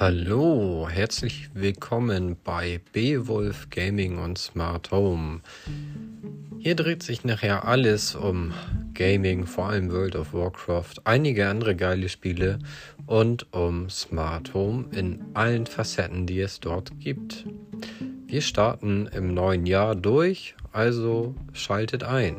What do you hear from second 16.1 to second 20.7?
die es dort gibt. Wir starten im neuen Jahr durch,